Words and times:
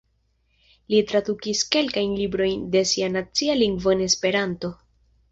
Li 0.91 1.01
tradukis 1.09 1.59
kelkajn 1.75 2.15
librojn 2.21 2.63
de 2.75 2.81
sia 2.93 3.09
nacia 3.17 3.57
lingvo 3.59 3.93
en 3.97 4.01
Esperanton. 4.07 4.73